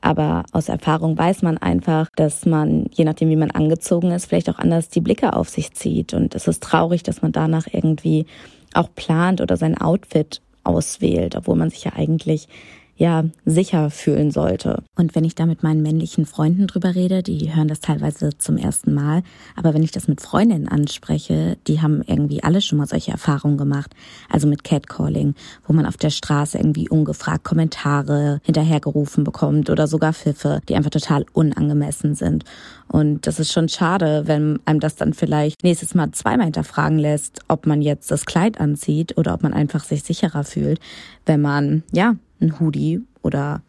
Aber 0.00 0.44
aus 0.52 0.68
Erfahrung 0.68 1.18
weiß 1.18 1.42
man 1.42 1.58
einfach, 1.58 2.08
dass 2.14 2.46
man, 2.46 2.86
je 2.92 3.04
nachdem 3.04 3.30
wie 3.30 3.36
man 3.36 3.50
angezogen 3.50 4.12
ist, 4.12 4.26
vielleicht 4.26 4.48
auch 4.48 4.58
anders 4.58 4.88
die 4.88 5.00
Blicke 5.00 5.32
auf 5.34 5.48
sich 5.48 5.72
zieht. 5.72 6.14
Und 6.14 6.36
es 6.36 6.46
ist 6.46 6.62
traurig, 6.62 7.02
dass 7.02 7.20
man 7.20 7.32
danach 7.32 7.66
irgendwie 7.70 8.26
auch 8.74 8.90
plant 8.94 9.40
oder 9.40 9.56
sein 9.56 9.76
Outfit 9.76 10.40
auswählt, 10.62 11.34
obwohl 11.34 11.56
man 11.56 11.70
sich 11.70 11.82
ja 11.82 11.94
eigentlich 11.96 12.46
ja 12.96 13.24
sicher 13.44 13.90
fühlen 13.90 14.30
sollte. 14.30 14.82
Und 14.96 15.14
wenn 15.14 15.24
ich 15.24 15.34
da 15.34 15.46
mit 15.46 15.62
meinen 15.62 15.82
männlichen 15.82 16.26
Freunden 16.26 16.66
drüber 16.66 16.94
rede, 16.94 17.22
die 17.22 17.54
hören 17.54 17.68
das 17.68 17.80
teilweise 17.80 18.36
zum 18.38 18.56
ersten 18.56 18.94
Mal, 18.94 19.22
aber 19.56 19.74
wenn 19.74 19.82
ich 19.82 19.90
das 19.90 20.08
mit 20.08 20.20
Freundinnen 20.20 20.68
anspreche, 20.68 21.56
die 21.66 21.80
haben 21.80 22.02
irgendwie 22.06 22.42
alle 22.42 22.60
schon 22.60 22.78
mal 22.78 22.86
solche 22.86 23.10
Erfahrungen 23.10 23.56
gemacht, 23.56 23.94
also 24.28 24.46
mit 24.46 24.64
Catcalling, 24.64 25.34
wo 25.66 25.72
man 25.72 25.86
auf 25.86 25.96
der 25.96 26.10
Straße 26.10 26.58
irgendwie 26.58 26.88
ungefragt 26.88 27.44
Kommentare 27.44 28.40
hinterhergerufen 28.44 29.24
bekommt 29.24 29.70
oder 29.70 29.86
sogar 29.86 30.12
Pfiffe, 30.12 30.60
die 30.68 30.76
einfach 30.76 30.90
total 30.90 31.24
unangemessen 31.32 32.14
sind. 32.14 32.44
Und 32.88 33.26
das 33.26 33.40
ist 33.40 33.52
schon 33.52 33.70
schade, 33.70 34.24
wenn 34.26 34.60
einem 34.66 34.80
das 34.80 34.96
dann 34.96 35.14
vielleicht 35.14 35.64
nächstes 35.64 35.94
Mal 35.94 36.12
zweimal 36.12 36.44
hinterfragen 36.44 36.98
lässt, 36.98 37.40
ob 37.48 37.66
man 37.66 37.80
jetzt 37.80 38.10
das 38.10 38.26
Kleid 38.26 38.60
anzieht 38.60 39.16
oder 39.16 39.32
ob 39.32 39.42
man 39.42 39.54
einfach 39.54 39.82
sich 39.82 40.02
sicherer 40.02 40.44
fühlt, 40.44 40.78
wenn 41.24 41.40
man, 41.40 41.84
ja, 41.92 42.16
ein 42.42 42.60
Hoodie 42.60 43.00
oder 43.22 43.62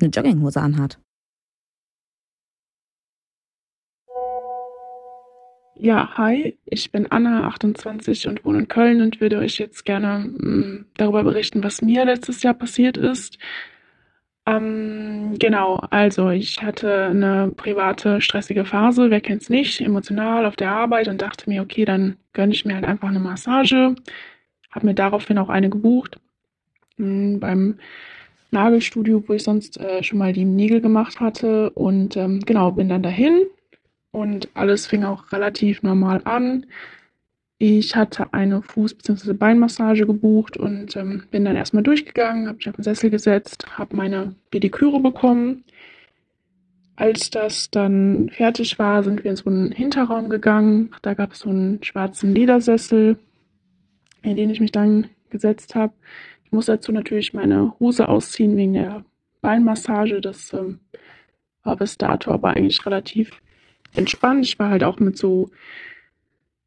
eine 0.00 0.10
Jogginghose 0.10 0.60
anhat. 0.60 0.98
Ja, 5.78 6.16
hi, 6.16 6.58
ich 6.64 6.90
bin 6.90 7.10
Anna, 7.12 7.46
28 7.48 8.28
und 8.28 8.44
wohne 8.46 8.60
in 8.60 8.68
Köln 8.68 9.02
und 9.02 9.20
würde 9.20 9.38
euch 9.38 9.58
jetzt 9.58 9.84
gerne 9.84 10.26
mh, 10.26 10.50
mm, 10.50 10.86
darüber 10.96 11.22
berichten, 11.22 11.62
was 11.62 11.82
mir 11.82 12.06
letztes 12.06 12.42
Jahr 12.42 12.54
passiert 12.54 12.96
ist. 12.96 13.38
Ähm, 14.46 15.36
genau, 15.38 15.76
also 15.90 16.30
ich 16.30 16.62
hatte 16.62 17.06
eine 17.06 17.52
private, 17.54 18.20
stressige 18.20 18.64
Phase, 18.64 19.10
wer 19.10 19.20
kennt's 19.20 19.50
nicht, 19.50 19.80
emotional 19.80 20.46
auf 20.46 20.56
der 20.56 20.70
Arbeit 20.70 21.08
und 21.08 21.20
dachte 21.20 21.50
mir, 21.50 21.62
okay, 21.62 21.84
dann 21.84 22.16
gönne 22.32 22.52
ich 22.54 22.64
mir 22.64 22.74
halt 22.76 22.84
einfach 22.84 23.08
eine 23.08 23.18
Massage. 23.18 23.96
Habe 24.70 24.86
mir 24.86 24.94
daraufhin 24.94 25.38
auch 25.38 25.48
eine 25.48 25.68
gebucht. 25.68 26.20
Beim 26.98 27.78
Nagelstudio, 28.50 29.24
wo 29.26 29.34
ich 29.34 29.42
sonst 29.42 29.78
äh, 29.78 30.02
schon 30.02 30.18
mal 30.18 30.32
die 30.32 30.44
Nägel 30.44 30.80
gemacht 30.80 31.20
hatte. 31.20 31.70
Und 31.70 32.16
ähm, 32.16 32.40
genau, 32.40 32.72
bin 32.72 32.88
dann 32.88 33.02
dahin 33.02 33.46
und 34.12 34.48
alles 34.54 34.86
fing 34.86 35.04
auch 35.04 35.30
relativ 35.32 35.82
normal 35.82 36.22
an. 36.24 36.66
Ich 37.58 37.96
hatte 37.96 38.32
eine 38.34 38.60
Fuß- 38.60 38.96
bzw. 38.96 39.32
Beinmassage 39.32 40.06
gebucht 40.06 40.56
und 40.56 40.94
ähm, 40.96 41.24
bin 41.30 41.44
dann 41.44 41.56
erstmal 41.56 41.82
durchgegangen, 41.82 42.48
habe 42.48 42.56
mich 42.56 42.68
auf 42.68 42.76
den 42.76 42.84
Sessel 42.84 43.10
gesetzt, 43.10 43.66
habe 43.78 43.96
meine 43.96 44.34
Pediküre 44.50 45.00
bekommen. 45.00 45.64
Als 46.96 47.30
das 47.30 47.70
dann 47.70 48.30
fertig 48.30 48.78
war, 48.78 49.02
sind 49.02 49.22
wir 49.22 49.30
in 49.30 49.36
so 49.36 49.50
einen 49.50 49.72
Hinterraum 49.72 50.30
gegangen. 50.30 50.90
Da 51.02 51.14
gab 51.14 51.32
es 51.32 51.40
so 51.40 51.50
einen 51.50 51.82
schwarzen 51.82 52.34
Ledersessel, 52.34 53.18
in 54.22 54.36
den 54.36 54.50
ich 54.50 54.60
mich 54.60 54.72
dann 54.72 55.08
gesetzt 55.28 55.74
habe. 55.74 55.92
Ich 56.46 56.52
muss 56.52 56.66
dazu 56.66 56.92
natürlich 56.92 57.34
meine 57.34 57.74
Hose 57.80 58.08
ausziehen 58.08 58.56
wegen 58.56 58.74
der 58.74 59.04
Beinmassage. 59.40 60.20
Das 60.20 60.52
ähm, 60.52 60.78
war 61.64 61.76
bis 61.76 61.98
dato 61.98 62.30
aber 62.30 62.50
eigentlich 62.50 62.86
relativ 62.86 63.42
entspannt. 63.94 64.44
Ich 64.44 64.56
war 64.60 64.70
halt 64.70 64.84
auch 64.84 65.00
mit 65.00 65.18
so 65.18 65.50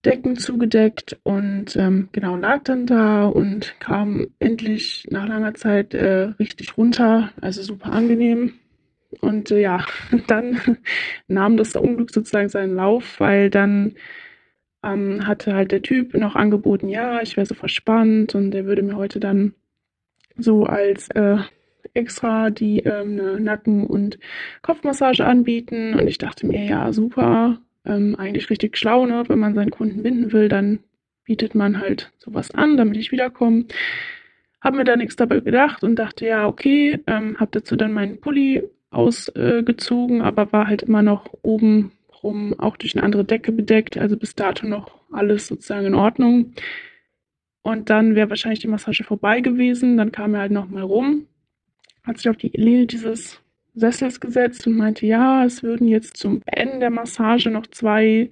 Decken 0.04 0.36
zugedeckt 0.36 1.18
und 1.24 1.78
ähm, 1.78 2.10
genau 2.12 2.36
lag 2.36 2.64
dann 2.64 2.88
da 2.88 3.26
und 3.26 3.80
kam 3.80 4.28
endlich 4.40 5.08
nach 5.10 5.28
langer 5.28 5.54
Zeit 5.54 5.94
äh, 5.94 6.34
richtig 6.40 6.78
runter, 6.78 7.32
also 7.40 7.62
super 7.62 7.94
angenehm. 7.94 8.56
Und 9.22 9.50
äh, 9.52 9.62
ja, 9.62 9.86
dann 10.28 10.78
nahm 11.30 11.56
das 11.56 11.74
Unglück 11.78 12.12
sozusagen 12.12 12.50
seinen 12.50 12.76
Lauf, 12.76 13.22
weil 13.22 13.50
dann 13.50 13.96
ähm, 14.84 15.26
hatte 15.26 15.54
halt 15.54 15.72
der 15.72 15.82
Typ 15.82 16.14
noch 16.16 16.36
angeboten, 16.36 16.90
ja, 16.90 17.22
ich 17.22 17.38
wäre 17.38 17.46
so 17.46 17.56
verspannt 17.56 18.36
und 18.36 18.52
der 18.52 18.66
würde 18.66 18.84
mir 18.84 18.98
heute 18.98 19.22
dann 19.22 19.54
so 20.40 20.66
als 20.66 21.10
äh, 21.12 21.38
extra 21.94 22.50
die 22.50 22.80
ähm, 22.80 23.20
eine 23.20 23.40
Nacken- 23.40 23.88
und 23.88 24.20
Kopfmassage 24.62 25.26
anbieten. 25.26 25.94
Und 25.96 26.08
ich 26.08 26.18
dachte 26.18 26.46
mir, 26.46 26.64
ja, 26.64 26.92
super, 26.94 27.60
ähm, 27.86 28.16
eigentlich 28.18 28.50
richtig 28.50 28.78
schlau, 28.78 29.06
ne? 29.06 29.24
Wenn 29.28 29.40
man 29.40 29.56
seinen 29.56 29.72
Kunden 29.72 30.04
binden 30.04 30.32
will, 30.32 30.50
dann 30.50 30.80
bietet 31.24 31.56
man 31.56 31.80
halt 31.80 32.12
sowas 32.18 32.52
an, 32.52 32.78
damit 32.78 32.98
ich 32.98 33.12
wiederkomme. 33.12 33.66
Hab 34.62 34.76
mir 34.76 34.84
da 34.84 34.96
nichts 34.96 35.16
dabei 35.16 35.40
gedacht 35.40 35.84
und 35.84 35.96
dachte, 35.96 36.26
ja, 36.26 36.48
okay, 36.48 37.00
ähm, 37.08 37.38
hab 37.40 37.52
dazu 37.52 37.76
dann 37.76 37.94
meinen 37.94 38.20
Pulli 38.20 38.64
ausgezogen, 38.92 40.20
äh, 40.22 40.24
aber 40.24 40.52
war 40.52 40.68
halt 40.68 40.84
immer 40.84 41.02
noch 41.02 41.34
oben 41.44 41.92
rum 42.24 42.60
auch 42.60 42.76
durch 42.76 42.96
eine 42.96 43.04
andere 43.04 43.24
Decke 43.24 43.52
bedeckt, 43.52 43.98
also 43.98 44.18
bis 44.18 44.36
dato 44.36 44.68
noch 44.68 45.00
alles 45.12 45.48
sozusagen 45.48 45.88
in 45.88 45.96
Ordnung. 45.96 46.54
Und 47.62 47.90
dann 47.90 48.16
wäre 48.16 48.30
wahrscheinlich 48.30 48.60
die 48.60 48.68
Massage 48.68 49.04
vorbei 49.04 49.42
gewesen. 49.42 49.98
Dann 49.98 50.12
kam 50.12 50.34
er 50.34 50.42
halt 50.42 50.52
nochmal 50.52 50.84
rum, 50.84 51.28
hat 52.04 52.18
sich 52.18 52.30
auf 52.30 52.38
die 52.38 52.52
Lehne 52.54 52.88
dieses 52.88 53.42
Sessels 53.76 54.20
gesetzt 54.20 54.66
und 54.68 54.78
meinte, 54.78 55.06
ja, 55.06 55.46
es 55.46 55.64
würden 55.64 55.88
jetzt 55.88 56.18
zum 56.18 56.42
Ende 56.46 56.80
der 56.80 56.90
Massage 56.90 57.50
noch 57.50 57.68
zwei 57.68 58.30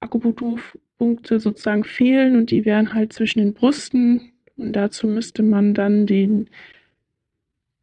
Akupunkturpunkte 0.00 1.40
sozusagen 1.40 1.84
fehlen 1.84 2.36
und 2.36 2.50
die 2.50 2.64
wären 2.64 2.94
halt 2.94 3.12
zwischen 3.12 3.40
den 3.40 3.54
Brüsten. 3.54 4.32
Und 4.56 4.72
dazu 4.74 5.06
müsste 5.06 5.42
man 5.42 5.74
dann 5.74 6.06
den, 6.06 6.48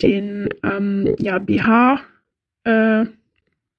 den 0.01 0.49
ähm, 0.63 1.15
ja, 1.19 1.39
BH 1.39 2.01
äh, 2.65 3.05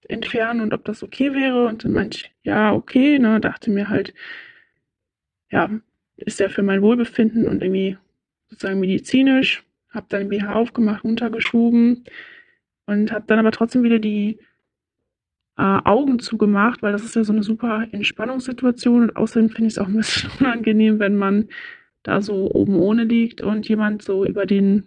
entfernen 0.08 0.60
und 0.60 0.72
ob 0.72 0.84
das 0.84 1.02
okay 1.02 1.34
wäre. 1.34 1.66
Und 1.66 1.84
dann 1.84 1.92
meinte 1.92 2.18
ich, 2.18 2.32
ja, 2.42 2.72
okay, 2.72 3.18
ne, 3.18 3.40
dachte 3.40 3.70
mir 3.70 3.88
halt, 3.88 4.14
ja, 5.50 5.70
ist 6.16 6.40
ja 6.40 6.48
für 6.48 6.62
mein 6.62 6.82
Wohlbefinden 6.82 7.46
und 7.46 7.62
irgendwie 7.62 7.96
sozusagen 8.48 8.80
medizinisch. 8.80 9.64
Habe 9.90 10.06
dann 10.08 10.28
den 10.28 10.28
BH 10.28 10.54
aufgemacht, 10.54 11.04
runtergeschoben 11.04 12.04
und 12.86 13.12
habe 13.12 13.24
dann 13.26 13.38
aber 13.38 13.50
trotzdem 13.50 13.82
wieder 13.82 13.98
die 13.98 14.38
äh, 15.56 15.62
Augen 15.62 16.18
zugemacht, 16.18 16.82
weil 16.82 16.92
das 16.92 17.04
ist 17.04 17.16
ja 17.16 17.24
so 17.24 17.32
eine 17.32 17.42
super 17.42 17.86
Entspannungssituation 17.92 19.02
und 19.02 19.16
außerdem 19.16 19.50
finde 19.50 19.68
ich 19.68 19.74
es 19.74 19.78
auch 19.78 19.88
ein 19.88 19.96
bisschen 19.96 20.30
unangenehm, 20.40 20.98
wenn 20.98 21.16
man 21.16 21.48
da 22.02 22.20
so 22.20 22.50
oben 22.52 22.76
ohne 22.76 23.04
liegt 23.04 23.40
und 23.40 23.68
jemand 23.68 24.02
so 24.02 24.24
über 24.24 24.46
den 24.46 24.84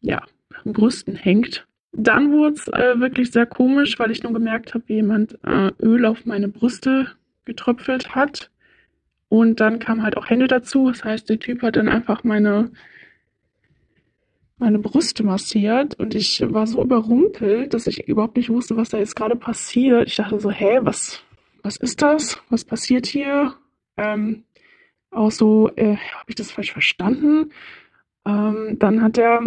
ja, 0.00 0.22
Brüsten 0.64 1.16
hängt. 1.16 1.66
Dann 1.92 2.32
wurde 2.32 2.54
es 2.54 2.68
äh, 2.68 2.98
wirklich 2.98 3.30
sehr 3.30 3.46
komisch, 3.46 3.98
weil 3.98 4.10
ich 4.10 4.22
nur 4.22 4.32
gemerkt 4.32 4.74
habe, 4.74 4.84
wie 4.86 4.94
jemand 4.94 5.38
äh, 5.44 5.70
Öl 5.80 6.06
auf 6.06 6.26
meine 6.26 6.48
Brüste 6.48 7.08
getröpfelt 7.44 8.14
hat. 8.14 8.50
Und 9.34 9.58
dann 9.58 9.80
kamen 9.80 10.04
halt 10.04 10.16
auch 10.16 10.30
Hände 10.30 10.46
dazu. 10.46 10.86
Das 10.90 11.02
heißt, 11.02 11.28
der 11.28 11.40
Typ 11.40 11.62
hat 11.62 11.74
dann 11.74 11.88
einfach 11.88 12.22
meine, 12.22 12.70
meine 14.58 14.78
Brüste 14.78 15.24
massiert 15.24 15.98
und 15.98 16.14
ich 16.14 16.40
war 16.52 16.68
so 16.68 16.80
überrumpelt, 16.80 17.74
dass 17.74 17.88
ich 17.88 18.06
überhaupt 18.06 18.36
nicht 18.36 18.48
wusste, 18.48 18.76
was 18.76 18.90
da 18.90 18.98
jetzt 18.98 19.16
gerade 19.16 19.34
passiert. 19.34 20.06
Ich 20.06 20.14
dachte 20.14 20.38
so, 20.38 20.52
hä, 20.52 20.78
was, 20.82 21.20
was 21.64 21.76
ist 21.76 22.00
das? 22.00 22.40
Was 22.48 22.64
passiert 22.64 23.06
hier? 23.06 23.54
Ähm, 23.96 24.44
auch 25.10 25.32
so, 25.32 25.68
äh, 25.74 25.96
habe 25.96 26.28
ich 26.28 26.36
das 26.36 26.52
falsch 26.52 26.70
verstanden? 26.70 27.50
Ähm, 28.24 28.76
dann 28.78 29.02
hat 29.02 29.18
er 29.18 29.42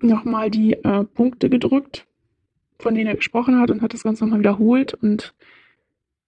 nochmal 0.00 0.50
die 0.50 0.74
äh, 0.74 1.04
Punkte 1.04 1.48
gedrückt, 1.48 2.06
von 2.78 2.94
denen 2.94 3.06
er 3.06 3.16
gesprochen 3.16 3.58
hat 3.58 3.70
und 3.70 3.80
hat 3.80 3.94
das 3.94 4.02
Ganze 4.02 4.24
nochmal 4.24 4.40
wiederholt 4.40 4.92
und 4.92 5.34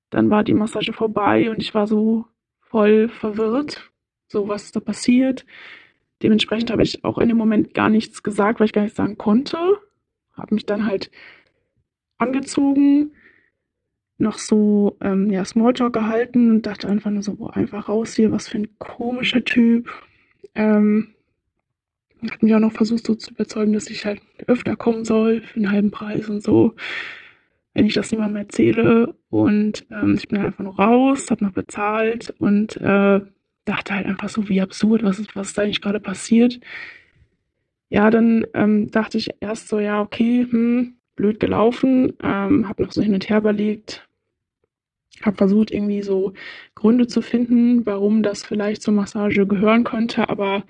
dann 0.09 0.31
war 0.31 0.43
die 0.43 0.55
Massage 0.55 0.95
vorbei 0.95 1.51
und 1.51 1.59
ich 1.59 1.75
war 1.75 1.87
so 1.87 2.25
voll 2.69 3.09
verwirrt, 3.09 3.91
so 4.29 4.49
was 4.49 4.73
da 4.73 4.81
passiert. 4.81 5.47
Dementsprechend 6.23 6.71
habe 6.71 6.83
ich 6.83 7.05
auch 7.05 7.19
in 7.19 7.29
dem 7.29 7.37
Moment 7.37 7.75
gar 7.75 7.91
nichts 7.91 8.23
gesagt, 8.23 8.59
weil 8.59 8.67
ich 8.67 8.73
gar 8.73 8.83
nichts 8.83 8.97
sagen 8.97 9.19
konnte. 9.19 9.59
Habe 10.33 10.55
mich 10.55 10.67
dann 10.67 10.87
halt 10.87 11.11
angezogen, 12.19 13.13
noch 14.19 14.39
so 14.39 14.97
ähm, 15.03 15.31
ja, 15.31 15.45
Smalltalk 15.45 15.93
gehalten 15.93 16.51
und 16.51 16.67
dachte 16.67 16.89
einfach 16.89 17.11
nur 17.11 17.23
so, 17.23 17.35
boah, 17.35 17.55
einfach 17.55 17.89
raus 17.89 18.15
hier, 18.15 18.33
was 18.33 18.49
für 18.49 18.59
ein 18.59 18.79
komischer 18.79 19.45
Typ. 19.45 19.91
Ähm, 20.55 21.15
hat 22.31 22.43
mich 22.43 22.55
auch 22.55 22.61
noch 22.61 22.73
versucht 22.73 23.07
so 23.07 23.15
zu 23.15 23.33
überzeugen, 23.33 23.75
dass 23.75 23.91
ich 23.91 24.07
halt 24.07 24.23
öfter 24.47 24.75
kommen 24.75 25.05
soll 25.05 25.43
für 25.43 25.57
einen 25.57 25.71
halben 25.71 25.91
Preis 25.91 26.31
und 26.31 26.43
so 26.43 26.75
wenn 27.77 27.85
ich 27.85 27.93
das 27.93 28.11
niemandem 28.11 28.37
erzähle. 28.37 29.15
Und 29.29 29.87
ähm, 29.91 30.15
ich 30.15 30.29
bin 30.29 30.39
einfach 30.39 30.65
nur 30.65 30.77
raus, 30.77 31.31
habe 31.31 31.45
noch 31.45 31.53
bezahlt 31.53 32.35
und 32.39 32.77
äh, 32.79 33.21
dachte 33.67 33.95
halt 33.95 34.07
einfach 34.07 34.31
so, 34.31 34.49
wie 34.49 34.63
absurd, 34.63 35.03
was 35.03 35.19
ist, 35.19 35.37
was 35.37 35.49
ist 35.49 35.59
da 35.59 35.63
eigentlich 35.63 35.83
gerade 35.83 36.01
passiert. 36.01 36.59
Ja, 37.91 38.11
dann 38.11 38.47
ähm, 38.55 38.91
dachte 38.91 39.19
ich 39.19 39.29
erst 39.41 39.69
so, 39.69 39.79
ja, 39.79 40.01
okay, 40.01 40.47
hm, 40.51 40.95
blöd 41.17 41.39
gelaufen, 41.39 42.15
ähm, 42.23 42.67
habe 42.67 42.83
noch 42.83 42.93
so 42.93 43.03
hin 43.03 43.13
und 43.13 43.29
her 43.29 43.39
überlegt, 43.39 44.09
habe 45.23 45.37
versucht, 45.37 45.71
irgendwie 45.71 46.03
so 46.03 46.33
Gründe 46.75 47.07
zu 47.07 47.21
finden, 47.21 47.85
warum 47.85 48.23
das 48.23 48.43
vielleicht 48.43 48.81
zur 48.81 48.95
Massage 48.95 49.47
gehören 49.47 49.85
könnte, 49.85 50.31
aber 50.31 50.65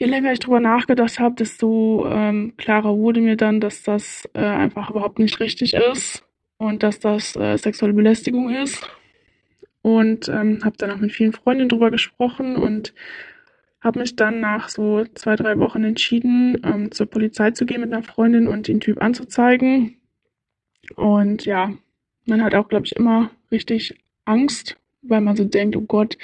je 0.00 0.06
länger 0.06 0.32
ich 0.32 0.38
drüber 0.38 0.60
nachgedacht 0.60 1.20
habe, 1.20 1.34
desto 1.34 2.06
ähm, 2.08 2.54
klarer 2.56 2.96
wurde 2.96 3.20
mir 3.20 3.36
dann, 3.36 3.60
dass 3.60 3.82
das 3.82 4.28
äh, 4.32 4.40
einfach 4.40 4.90
überhaupt 4.90 5.18
nicht 5.18 5.38
richtig 5.40 5.74
ist 5.74 6.24
und 6.56 6.82
dass 6.82 7.00
das 7.00 7.36
äh, 7.36 7.56
sexuelle 7.58 7.92
Belästigung 7.94 8.48
ist. 8.50 8.88
Und 9.82 10.28
ähm, 10.28 10.60
habe 10.64 10.76
dann 10.78 10.90
auch 10.90 10.98
mit 10.98 11.12
vielen 11.12 11.32
Freundinnen 11.32 11.68
drüber 11.68 11.90
gesprochen 11.90 12.56
und 12.56 12.94
habe 13.80 14.00
mich 14.00 14.16
dann 14.16 14.40
nach 14.40 14.68
so 14.68 15.04
zwei, 15.14 15.36
drei 15.36 15.58
Wochen 15.58 15.84
entschieden, 15.84 16.60
ähm, 16.64 16.90
zur 16.92 17.06
Polizei 17.06 17.50
zu 17.50 17.64
gehen 17.64 17.80
mit 17.80 17.92
einer 17.92 18.02
Freundin 18.02 18.48
und 18.48 18.68
den 18.68 18.80
Typ 18.80 19.02
anzuzeigen. 19.02 19.96
Und 20.96 21.44
ja, 21.44 21.72
man 22.26 22.42
hat 22.42 22.54
auch, 22.54 22.68
glaube 22.68 22.86
ich, 22.86 22.96
immer 22.96 23.30
richtig 23.50 23.98
Angst, 24.24 24.76
weil 25.02 25.20
man 25.22 25.36
so 25.36 25.44
denkt, 25.44 25.76
oh 25.76 25.82
Gott, 25.82 26.18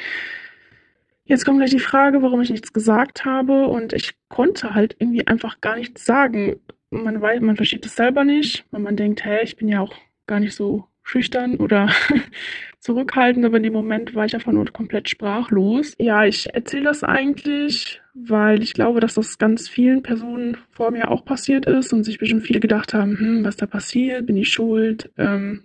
jetzt 1.26 1.44
kommt 1.44 1.58
gleich 1.58 1.70
die 1.70 1.78
Frage, 1.78 2.22
warum 2.22 2.40
ich 2.40 2.50
nichts 2.50 2.72
gesagt 2.72 3.24
habe. 3.24 3.66
Und 3.66 3.92
ich 3.92 4.14
konnte 4.28 4.74
halt 4.74 4.96
irgendwie 4.98 5.26
einfach 5.26 5.60
gar 5.60 5.76
nichts 5.76 6.04
sagen. 6.04 6.56
Man 6.90 7.20
weiß, 7.20 7.40
man 7.40 7.56
versteht 7.56 7.84
es 7.84 7.96
selber 7.96 8.24
nicht, 8.24 8.64
weil 8.70 8.80
man 8.80 8.96
denkt, 8.96 9.24
hä, 9.24 9.40
ich 9.42 9.56
bin 9.56 9.68
ja 9.68 9.80
auch 9.80 9.94
gar 10.26 10.40
nicht 10.40 10.54
so 10.54 10.86
schüchtern 11.02 11.56
oder 11.56 11.88
zurückhaltend, 12.80 13.44
aber 13.44 13.58
in 13.58 13.62
dem 13.62 13.72
Moment 13.72 14.14
war 14.14 14.24
ich 14.24 14.34
einfach 14.34 14.52
nur 14.52 14.66
komplett 14.66 15.08
sprachlos. 15.08 15.94
Ja, 15.98 16.24
ich 16.24 16.52
erzähle 16.52 16.84
das 16.84 17.04
eigentlich, 17.04 18.00
weil 18.14 18.62
ich 18.62 18.74
glaube, 18.74 19.00
dass 19.00 19.14
das 19.14 19.38
ganz 19.38 19.68
vielen 19.68 20.02
Personen 20.02 20.56
vor 20.70 20.90
mir 20.90 21.10
auch 21.10 21.24
passiert 21.24 21.66
ist 21.66 21.92
und 21.92 22.04
sich 22.04 22.18
bestimmt 22.18 22.42
viele 22.42 22.60
gedacht 22.60 22.92
haben, 22.92 23.18
hm, 23.18 23.44
was 23.44 23.56
da 23.56 23.66
passiert, 23.66 24.26
bin 24.26 24.36
ich 24.36 24.48
schuld? 24.48 25.10
Ähm, 25.16 25.62